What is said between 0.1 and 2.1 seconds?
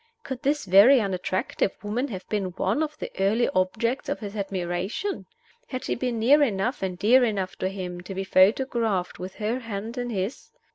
Could this very unattractive woman